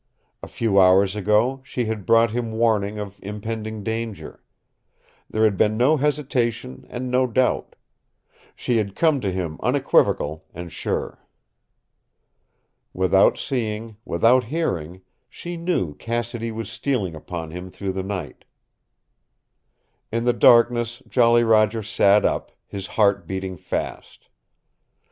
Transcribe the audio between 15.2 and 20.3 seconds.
she knew Cassidy was stealing upon him through the night. In